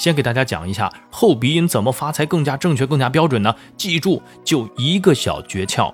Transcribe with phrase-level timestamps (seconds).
[0.00, 3.54] 先给大家讲一下后鼻音怎么发才更加正确、更加标准呢？
[3.76, 5.92] 记住，就一个小诀窍，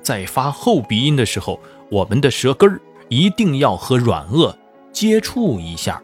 [0.00, 1.58] 在发后鼻音的时候，
[1.90, 4.54] 我们的舌根儿一定要和软腭
[4.92, 6.00] 接触一下。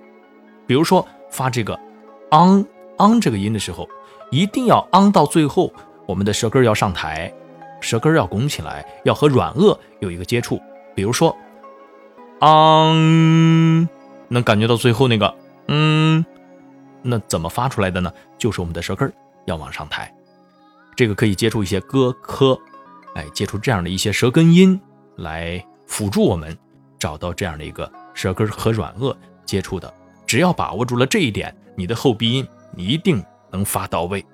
[0.67, 1.79] 比如说发这个
[2.33, 3.89] “昂昂”这个音的时候，
[4.33, 5.73] 一定要昂到最后，
[6.07, 7.33] 我们的舌根要上抬，
[7.81, 10.61] 舌根要拱起来，要和软腭有一个接触。
[10.93, 11.33] 比如说
[12.43, 13.87] “昂”，
[14.27, 15.33] 能感觉到最后那个
[15.71, 16.27] “嗯”。
[17.07, 18.11] 那怎么发出来的呢？
[18.39, 19.13] 就是我们的舌根
[19.45, 20.11] 要往上抬，
[20.97, 22.59] 这个可以接触一些歌、科，
[23.15, 24.81] 哎，接触这样的一些舌根音
[25.17, 26.57] 来辅助我们
[26.99, 29.15] 找到这样的一个舌根和软腭
[29.45, 29.93] 接触的。
[30.27, 34.25] 只要把握住了这一点，你的后鼻音你一定能发到位。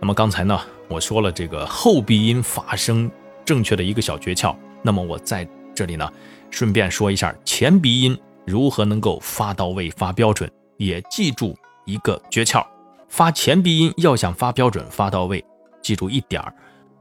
[0.00, 3.10] 那么刚才呢，我说了这个后鼻音发声
[3.44, 6.10] 正确的一个小诀窍，那么我在这里呢，
[6.50, 11.54] 顺便说一下前鼻音如何能够发到位、发标准，也记住。
[11.88, 12.64] 一个诀窍，
[13.08, 15.42] 发前鼻音要想发标准、发到位，
[15.80, 16.54] 记住一点儿，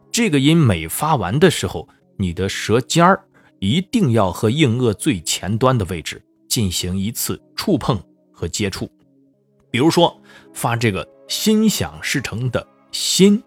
[0.09, 3.22] 这个音每发完的时候，你的舌尖儿
[3.59, 8.89] 一定要和硬腭最前端的位置进行一次触碰和接触。
[9.70, 10.17] 比如说
[10.53, 13.44] 发这个心想事成的“心”，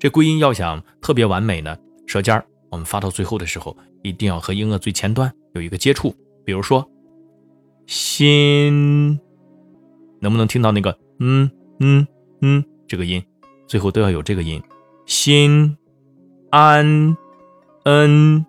[0.00, 6.16] 这归音要想特别完美呢，舌尖儿我们发到最后的时候，一定要和硬腭最前端有一个接触。
[6.46, 6.88] 比如说
[7.86, 9.20] 心。
[10.22, 12.06] 能不能听到那个嗯嗯
[12.40, 13.22] 嗯这个音？
[13.66, 14.62] 最后都要有这个音，
[15.04, 15.76] 心
[16.50, 17.16] 安
[17.84, 18.46] 嗯，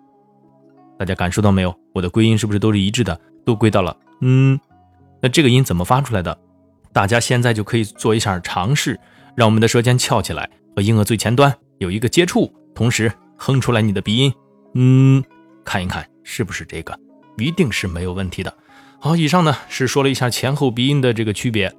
[0.98, 1.74] 大家感受到没有？
[1.92, 3.20] 我的归音是不是都是一致的？
[3.44, 4.58] 都归到了嗯。
[5.20, 6.38] 那这个音怎么发出来的？
[6.92, 8.98] 大家现在就可以做一下尝试，
[9.34, 14.32] 让我们的舌尖翘起来，和硬腭最前端有一个接触，同时哼出来你的鼻音
[14.74, 15.24] 嗯，
[15.64, 16.96] 看一看是不是这个？
[17.38, 18.54] 一定是没有问题的。
[19.04, 21.70] 好，以上呢是说了一下前后鼻音的这个区别。